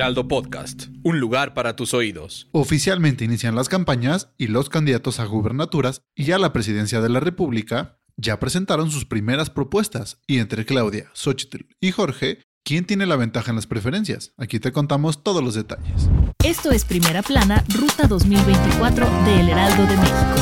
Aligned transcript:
Heraldo 0.00 0.28
Podcast, 0.28 0.84
un 1.02 1.20
lugar 1.20 1.52
para 1.52 1.76
tus 1.76 1.92
oídos. 1.92 2.48
Oficialmente 2.52 3.26
inician 3.26 3.54
las 3.54 3.68
campañas 3.68 4.30
y 4.38 4.46
los 4.46 4.70
candidatos 4.70 5.20
a 5.20 5.26
gubernaturas 5.26 6.00
y 6.14 6.32
a 6.32 6.38
la 6.38 6.54
presidencia 6.54 7.02
de 7.02 7.10
la 7.10 7.20
República 7.20 7.98
ya 8.16 8.40
presentaron 8.40 8.90
sus 8.90 9.04
primeras 9.04 9.50
propuestas 9.50 10.18
y 10.26 10.38
entre 10.38 10.64
Claudia, 10.64 11.10
Xochitl 11.12 11.66
y 11.82 11.90
Jorge 11.90 12.38
¿Quién 12.64 12.86
tiene 12.86 13.04
la 13.04 13.16
ventaja 13.16 13.50
en 13.50 13.56
las 13.56 13.66
preferencias? 13.66 14.32
Aquí 14.38 14.58
te 14.58 14.72
contamos 14.72 15.22
todos 15.22 15.44
los 15.44 15.54
detalles. 15.54 16.08
Esto 16.42 16.70
es 16.70 16.86
Primera 16.86 17.22
Plana, 17.22 17.62
Ruta 17.68 18.06
2024 18.06 19.06
de 19.26 19.40
El 19.40 19.48
Heraldo 19.50 19.82
de 19.86 19.96
México. 19.98 20.34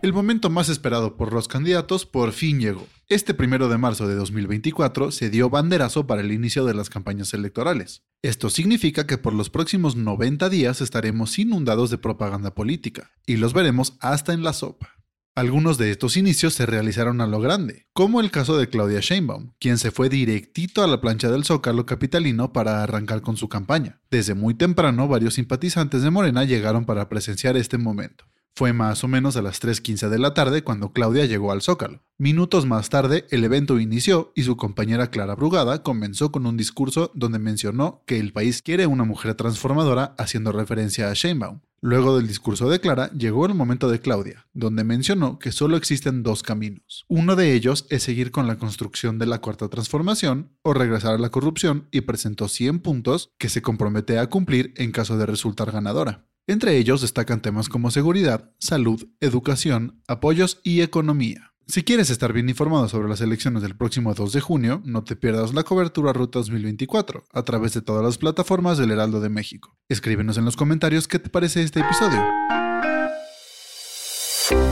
El 0.00 0.14
momento 0.14 0.48
más 0.48 0.70
esperado 0.70 1.18
por 1.18 1.34
los 1.34 1.46
candidatos 1.46 2.06
por 2.06 2.32
fin 2.32 2.58
llegó. 2.58 2.86
Este 3.10 3.34
primero 3.34 3.68
de 3.68 3.76
marzo 3.76 4.08
de 4.08 4.14
2024 4.14 5.10
se 5.10 5.28
dio 5.28 5.50
banderazo 5.50 6.06
para 6.06 6.22
el 6.22 6.32
inicio 6.32 6.64
de 6.64 6.72
las 6.72 6.88
campañas 6.88 7.34
electorales. 7.34 8.02
Esto 8.22 8.48
significa 8.48 9.06
que 9.06 9.18
por 9.18 9.34
los 9.34 9.50
próximos 9.50 9.94
90 9.94 10.48
días 10.48 10.80
estaremos 10.80 11.38
inundados 11.38 11.90
de 11.90 11.98
propaganda 11.98 12.54
política, 12.54 13.10
y 13.26 13.36
los 13.36 13.52
veremos 13.52 13.98
hasta 14.00 14.32
en 14.32 14.42
la 14.42 14.54
sopa. 14.54 14.94
Algunos 15.34 15.76
de 15.76 15.90
estos 15.90 16.16
inicios 16.16 16.54
se 16.54 16.64
realizaron 16.64 17.20
a 17.20 17.26
lo 17.26 17.40
grande, 17.40 17.88
como 17.92 18.22
el 18.22 18.30
caso 18.30 18.56
de 18.56 18.70
Claudia 18.70 19.00
Sheinbaum, 19.00 19.50
quien 19.58 19.76
se 19.76 19.90
fue 19.90 20.08
directito 20.08 20.82
a 20.82 20.86
la 20.86 21.02
plancha 21.02 21.30
del 21.30 21.44
Zócalo 21.44 21.84
capitalino 21.84 22.54
para 22.54 22.82
arrancar 22.82 23.20
con 23.20 23.36
su 23.36 23.50
campaña. 23.50 24.00
Desde 24.10 24.32
muy 24.32 24.54
temprano, 24.54 25.08
varios 25.08 25.34
simpatizantes 25.34 26.00
de 26.00 26.10
Morena 26.10 26.44
llegaron 26.44 26.86
para 26.86 27.10
presenciar 27.10 27.58
este 27.58 27.76
momento. 27.76 28.24
Fue 28.56 28.72
más 28.72 29.02
o 29.02 29.08
menos 29.08 29.36
a 29.36 29.42
las 29.42 29.60
3.15 29.60 30.08
de 30.08 30.18
la 30.20 30.32
tarde 30.32 30.62
cuando 30.62 30.92
Claudia 30.92 31.24
llegó 31.24 31.50
al 31.50 31.60
Zócalo. 31.60 32.04
Minutos 32.18 32.66
más 32.66 32.88
tarde, 32.88 33.26
el 33.30 33.42
evento 33.42 33.80
inició 33.80 34.30
y 34.36 34.44
su 34.44 34.56
compañera 34.56 35.10
Clara 35.10 35.34
Brugada 35.34 35.82
comenzó 35.82 36.30
con 36.30 36.46
un 36.46 36.56
discurso 36.56 37.10
donde 37.14 37.40
mencionó 37.40 38.04
que 38.06 38.20
el 38.20 38.32
país 38.32 38.62
quiere 38.62 38.86
una 38.86 39.02
mujer 39.02 39.34
transformadora 39.34 40.14
haciendo 40.18 40.52
referencia 40.52 41.10
a 41.10 41.14
Sheinbaum. 41.14 41.62
Luego 41.80 42.16
del 42.16 42.28
discurso 42.28 42.70
de 42.70 42.78
Clara, 42.78 43.10
llegó 43.10 43.44
el 43.44 43.54
momento 43.54 43.90
de 43.90 43.98
Claudia, 43.98 44.46
donde 44.54 44.84
mencionó 44.84 45.40
que 45.40 45.50
solo 45.50 45.76
existen 45.76 46.22
dos 46.22 46.44
caminos. 46.44 47.04
Uno 47.08 47.34
de 47.34 47.54
ellos 47.54 47.86
es 47.90 48.04
seguir 48.04 48.30
con 48.30 48.46
la 48.46 48.56
construcción 48.56 49.18
de 49.18 49.26
la 49.26 49.40
cuarta 49.40 49.68
transformación 49.68 50.52
o 50.62 50.74
regresar 50.74 51.14
a 51.14 51.18
la 51.18 51.30
corrupción 51.30 51.88
y 51.90 52.02
presentó 52.02 52.46
100 52.46 52.78
puntos 52.78 53.32
que 53.36 53.48
se 53.48 53.62
compromete 53.62 54.20
a 54.20 54.28
cumplir 54.28 54.72
en 54.76 54.92
caso 54.92 55.18
de 55.18 55.26
resultar 55.26 55.72
ganadora. 55.72 56.24
Entre 56.46 56.76
ellos 56.76 57.00
destacan 57.00 57.40
temas 57.40 57.70
como 57.70 57.90
seguridad, 57.90 58.50
salud, 58.58 59.08
educación, 59.20 60.02
apoyos 60.06 60.60
y 60.62 60.82
economía. 60.82 61.52
Si 61.66 61.82
quieres 61.82 62.10
estar 62.10 62.34
bien 62.34 62.50
informado 62.50 62.86
sobre 62.90 63.08
las 63.08 63.22
elecciones 63.22 63.62
del 63.62 63.74
próximo 63.74 64.12
2 64.12 64.30
de 64.34 64.40
junio, 64.42 64.82
no 64.84 65.02
te 65.04 65.16
pierdas 65.16 65.54
la 65.54 65.62
cobertura 65.62 66.12
Ruta 66.12 66.40
2024 66.40 67.24
a 67.32 67.42
través 67.44 67.72
de 67.72 67.80
todas 67.80 68.04
las 68.04 68.18
plataformas 68.18 68.76
del 68.76 68.90
Heraldo 68.90 69.20
de 69.20 69.30
México. 69.30 69.74
Escríbenos 69.88 70.36
en 70.36 70.44
los 70.44 70.56
comentarios 70.56 71.08
qué 71.08 71.18
te 71.18 71.30
parece 71.30 71.62
este 71.62 71.80
episodio. 71.80 72.22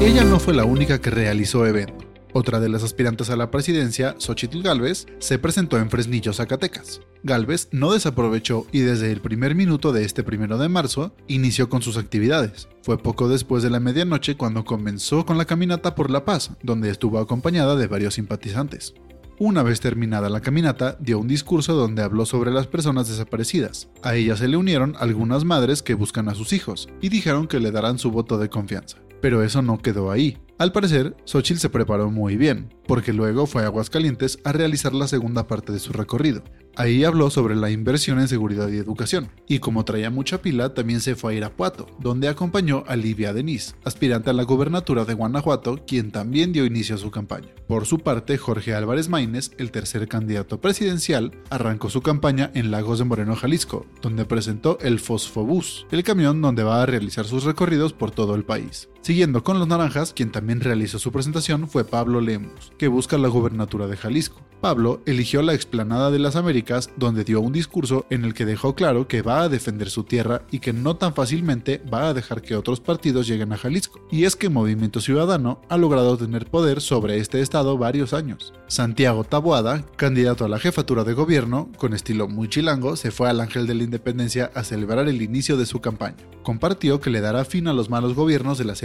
Ella 0.03 0.25
no 0.25 0.39
fue 0.39 0.53
la 0.53 0.67
única 0.67 1.01
que 1.01 1.09
realizó 1.09 1.67
evento. 1.67 2.12
Otra 2.35 2.61
de 2.61 2.71
las 2.71 2.83
aspirantes 2.83 3.29
a 3.29 3.37
la 3.37 3.51
presidencia, 3.51 4.15
Xochitl 4.19 4.63
Galvez, 4.63 5.07
se 5.19 5.39
presentó 5.39 5.79
en 5.79 5.91
Fresnillo, 5.91 6.33
Zacatecas. 6.33 7.03
Galvez 7.23 7.69
no 7.73 7.93
desaprovechó 7.93 8.67
y 8.73 8.81
desde 8.81 9.13
el 9.13 9.21
primer 9.21 9.55
minuto 9.55 9.93
de 9.93 10.05
este 10.05 10.23
primero 10.23 10.57
de 10.57 10.71
marzo 10.71 11.15
inició 11.29 11.69
con 11.69 11.83
sus 11.83 11.99
actividades. 11.99 12.69
Fue 12.83 12.97
poco 12.97 13.29
después 13.29 13.63
de 13.63 13.71
la 13.71 13.81
medianoche 13.81 14.37
cuando 14.37 14.65
comenzó 14.65 15.27
con 15.27 15.37
la 15.37 15.45
caminata 15.45 15.95
por 15.95 16.11
La 16.11 16.25
Paz, 16.25 16.53
donde 16.63 16.91
estuvo 16.91 17.19
acompañada 17.19 17.77
de 17.77 17.87
varios 17.87 18.15
simpatizantes. 18.15 18.95
Una 19.39 19.63
vez 19.63 19.81
terminada 19.81 20.29
la 20.29 20.41
caminata, 20.41 20.97
dio 21.01 21.19
un 21.19 21.29
discurso 21.29 21.75
donde 21.75 22.03
habló 22.03 22.25
sobre 22.27 22.51
las 22.51 22.67
personas 22.67 23.09
desaparecidas. 23.09 23.89
A 24.03 24.15
ella 24.15 24.37
se 24.37 24.49
le 24.49 24.57
unieron 24.57 24.95
algunas 24.99 25.45
madres 25.45 25.83
que 25.83 25.95
buscan 25.95 26.29
a 26.29 26.35
sus 26.35 26.53
hijos 26.53 26.89
y 27.01 27.09
dijeron 27.09 27.47
que 27.47 27.59
le 27.59 27.73
darán 27.73 27.99
su 27.99 28.11
voto 28.11 28.39
de 28.39 28.49
confianza. 28.49 28.99
Pero 29.21 29.43
eso 29.43 29.61
no 29.61 29.79
quedó 29.79 30.11
ahí. 30.11 30.39
Al 30.63 30.71
parecer, 30.71 31.17
Xochitl 31.25 31.59
se 31.59 31.71
preparó 31.71 32.09
muy 32.09 32.37
bien, 32.37 32.73
porque 32.87 33.13
luego 33.13 33.47
fue 33.47 33.65
a 33.65 33.67
Aguascalientes 33.67 34.39
a 34.45 34.53
realizar 34.53 34.95
la 34.95 35.09
segunda 35.09 35.49
parte 35.49 35.73
de 35.73 35.81
su 35.81 35.93
recorrido. 35.93 36.45
Ahí 36.77 37.03
habló 37.03 37.31
sobre 37.31 37.57
la 37.57 37.73
inversión 37.73 38.21
en 38.21 38.29
seguridad 38.29 38.69
y 38.69 38.77
educación, 38.77 39.29
y 39.49 39.59
como 39.59 39.85
traía 39.85 40.09
mucha 40.09 40.41
pila, 40.41 40.73
también 40.73 41.01
se 41.01 41.17
fue 41.17 41.33
a 41.33 41.37
Irapuato, 41.37 41.89
donde 41.99 42.29
acompañó 42.29 42.85
a 42.87 42.95
Livia 42.95 43.33
Denis, 43.33 43.75
aspirante 43.85 44.31
a 44.31 44.35
la 44.35 44.45
gubernatura 44.45 45.05
de 45.05 45.15
Guanajuato, 45.15 45.81
quien 45.85 46.13
también 46.13 46.53
dio 46.53 46.65
inicio 46.65 46.95
a 46.95 46.99
su 46.99 47.11
campaña. 47.11 47.49
Por 47.67 47.85
su 47.85 47.99
parte, 47.99 48.39
Jorge 48.39 48.73
Álvarez 48.73 49.09
Maínez, 49.09 49.51
el 49.59 49.73
tercer 49.73 50.07
candidato 50.07 50.61
presidencial, 50.61 51.33
arrancó 51.51 51.91
su 51.91 52.03
campaña 52.03 52.53
en 52.55 52.71
Lagos 52.71 53.01
de 53.01 53.05
Moreno, 53.05 53.35
Jalisco, 53.35 53.85
donde 54.01 54.27
presentó 54.27 54.79
el 54.81 55.01
Fosfobús, 55.01 55.89
el 55.91 56.05
camión 56.05 56.41
donde 56.41 56.63
va 56.63 56.85
a 56.85 56.87
realizar 56.87 57.25
sus 57.25 57.43
recorridos 57.43 57.93
por 57.93 58.13
todo 58.13 58.37
el 58.37 58.45
país. 58.45 58.89
Siguiendo 59.03 59.43
con 59.43 59.59
los 59.59 59.67
naranjas, 59.67 60.13
quien 60.13 60.31
también 60.31 60.61
realizó 60.61 61.01
su 61.01 61.11
presentación 61.11 61.69
fue 61.69 61.85
Pablo 61.85 62.21
Lemus, 62.21 62.73
que 62.79 62.87
busca 62.87 63.19
la 63.19 63.27
gubernatura 63.27 63.89
de 63.89 63.97
Jalisco. 63.97 64.41
Pablo 64.61 65.03
eligió 65.07 65.43
la 65.43 65.55
explanada 65.55 66.13
de 66.13 66.21
las 66.21 66.37
Américas 66.37 66.89
donde 66.97 67.25
dio 67.25 67.41
un 67.41 67.53
discurso 67.53 68.07
en 68.11 68.25
el 68.25 68.33
que 68.33 68.45
dejó 68.45 68.77
claro 68.77 69.09
que 69.09 69.21
va 69.21 69.43
a 69.43 69.49
defender 69.49 69.91
su 69.91 70.05
tierra 70.05 70.43
y 70.53 70.61
que 70.61 70.73
no 70.73 70.95
tan 70.95 71.15
fácilmente 71.15 71.83
va 71.93 72.07
a 72.07 72.15
dejar 72.15 72.43
que 72.43 72.55
otros 72.55 72.79
partidos 72.79 73.27
lleguen 73.27 73.53
a 73.53 73.59
Jalisco. 73.59 74.07
Y 74.13 74.23
es 74.23 74.37
que 74.37 74.49
Movimiento 74.49 75.01
Ciudadano 75.01 75.61
ha 75.69 75.77
logrado 75.79 76.17
tener 76.17 76.47
poder 76.47 76.81
sobre 76.81 77.19
este 77.19 77.41
estado 77.41 77.77
varios 77.77 78.13
años. 78.13 78.55
Santiago 78.69 79.25
Taboada, 79.25 79.85
candidato 79.97 80.45
a 80.45 80.49
la 80.49 80.61
jefatura 80.61 81.03
de 81.03 81.15
gobierno, 81.15 81.69
con 81.77 81.93
estilo 81.93 82.29
muy 82.29 82.49
chilango, 82.49 82.95
se 82.95 83.11
fue 83.11 83.29
al 83.29 83.41
Ángel 83.41 83.67
de 83.67 83.75
la 83.75 83.83
Independencia 83.83 84.53
a 84.55 84.63
celebrar 84.63 85.09
el 85.09 85.23
inicio 85.23 85.57
de 85.57 85.67
su 85.67 85.81
campaña. 85.81 86.19
Compartió 86.45 87.01
que 87.01 87.11
le 87.11 87.21
dará 87.21 87.45
fin 87.45 87.67
a 87.67 87.73
los 87.73 87.91
malos 87.91 88.15
gobiernos 88.15 88.59
de 88.59 88.65
la 88.65 88.77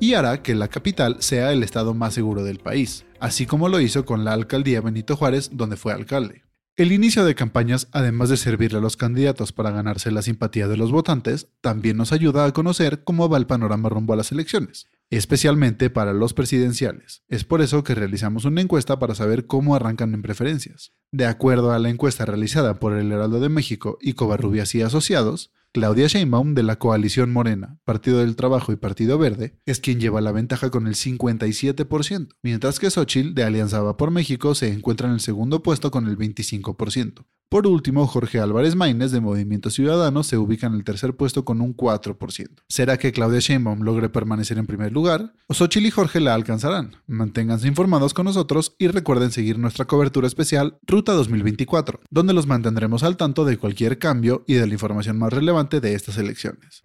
Y 0.00 0.14
hará 0.14 0.42
que 0.42 0.54
la 0.54 0.68
capital 0.68 1.16
sea 1.20 1.52
el 1.52 1.62
estado 1.62 1.94
más 1.94 2.14
seguro 2.14 2.44
del 2.44 2.58
país 2.58 3.04
así 3.22 3.46
como 3.46 3.68
lo 3.68 3.80
hizo 3.80 4.04
con 4.04 4.24
la 4.24 4.32
alcaldía 4.32 4.80
Benito 4.80 5.16
Juárez, 5.16 5.50
donde 5.52 5.76
fue 5.76 5.92
alcalde. 5.92 6.42
El 6.74 6.90
inicio 6.90 7.24
de 7.24 7.36
campañas, 7.36 7.86
además 7.92 8.30
de 8.30 8.36
servirle 8.36 8.78
a 8.78 8.80
los 8.80 8.96
candidatos 8.96 9.52
para 9.52 9.70
ganarse 9.70 10.10
la 10.10 10.22
simpatía 10.22 10.66
de 10.66 10.76
los 10.76 10.90
votantes, 10.90 11.46
también 11.60 11.96
nos 11.96 12.10
ayuda 12.10 12.44
a 12.44 12.52
conocer 12.52 13.04
cómo 13.04 13.28
va 13.28 13.38
el 13.38 13.46
panorama 13.46 13.88
rumbo 13.88 14.12
a 14.12 14.16
las 14.16 14.32
elecciones, 14.32 14.88
especialmente 15.16 15.90
para 15.90 16.12
los 16.12 16.34
presidenciales. 16.34 17.22
Es 17.28 17.44
por 17.44 17.60
eso 17.60 17.84
que 17.84 17.94
realizamos 17.94 18.44
una 18.44 18.60
encuesta 18.60 18.98
para 18.98 19.14
saber 19.14 19.46
cómo 19.46 19.74
arrancan 19.74 20.14
en 20.14 20.22
preferencias. 20.22 20.92
De 21.10 21.26
acuerdo 21.26 21.72
a 21.72 21.78
la 21.78 21.90
encuesta 21.90 22.24
realizada 22.24 22.78
por 22.78 22.94
el 22.94 23.12
Heraldo 23.12 23.40
de 23.40 23.48
México 23.48 23.98
y 24.00 24.14
Covarrubias 24.14 24.74
y 24.74 24.82
Asociados, 24.82 25.52
Claudia 25.72 26.06
Sheinbaum 26.06 26.54
de 26.54 26.62
la 26.62 26.78
coalición 26.78 27.32
Morena, 27.32 27.78
Partido 27.84 28.18
del 28.18 28.36
Trabajo 28.36 28.72
y 28.72 28.76
Partido 28.76 29.18
Verde 29.18 29.58
es 29.64 29.80
quien 29.80 30.00
lleva 30.00 30.20
la 30.20 30.32
ventaja 30.32 30.70
con 30.70 30.86
el 30.86 30.94
57%, 30.94 32.28
mientras 32.42 32.78
que 32.78 32.90
Xochitl 32.90 33.34
de 33.34 33.44
Alianza 33.44 33.80
Va 33.80 33.96
por 33.96 34.10
México 34.10 34.54
se 34.54 34.72
encuentra 34.72 35.08
en 35.08 35.14
el 35.14 35.20
segundo 35.20 35.62
puesto 35.62 35.90
con 35.90 36.06
el 36.06 36.18
25%. 36.18 37.24
Por 37.52 37.66
último, 37.66 38.06
Jorge 38.06 38.40
Álvarez 38.40 38.76
Maínez 38.76 39.10
de 39.10 39.20
Movimiento 39.20 39.68
Ciudadano 39.68 40.22
se 40.22 40.38
ubica 40.38 40.68
en 40.68 40.72
el 40.72 40.84
tercer 40.84 41.14
puesto 41.14 41.44
con 41.44 41.60
un 41.60 41.76
4%. 41.76 42.48
¿Será 42.66 42.96
que 42.96 43.12
Claudia 43.12 43.40
Sheinbaum 43.40 43.82
logre 43.82 44.08
permanecer 44.08 44.56
en 44.56 44.64
primer 44.64 44.90
lugar? 44.90 45.34
¿O 45.48 45.52
Xochitl 45.52 45.84
y 45.84 45.90
Jorge 45.90 46.18
la 46.20 46.32
alcanzarán? 46.32 46.96
Manténganse 47.06 47.68
informados 47.68 48.14
con 48.14 48.24
nosotros 48.24 48.74
y 48.78 48.88
recuerden 48.88 49.32
seguir 49.32 49.58
nuestra 49.58 49.84
cobertura 49.84 50.26
especial 50.26 50.78
Ruta 50.86 51.12
2024, 51.12 52.00
donde 52.08 52.32
los 52.32 52.46
mantendremos 52.46 53.02
al 53.02 53.18
tanto 53.18 53.44
de 53.44 53.58
cualquier 53.58 53.98
cambio 53.98 54.44
y 54.46 54.54
de 54.54 54.66
la 54.66 54.72
información 54.72 55.18
más 55.18 55.30
relevante 55.30 55.82
de 55.82 55.92
estas 55.92 56.16
elecciones. 56.16 56.84